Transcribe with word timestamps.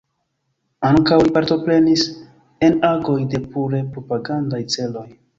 Ankaŭ 0.87 1.17
li 1.25 1.33
partoprenis 1.33 2.05
en 2.67 2.77
agoj 2.89 3.17
de 3.33 3.41
pure 3.51 3.83
propagandaj 3.99 4.63
celoj. 4.77 5.05